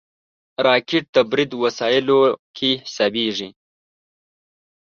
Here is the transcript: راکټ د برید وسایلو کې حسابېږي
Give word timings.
راکټ 0.65 1.05
د 1.15 1.17
برید 1.31 1.51
وسایلو 1.63 2.19
کې 2.57 2.71
حسابېږي 2.85 3.49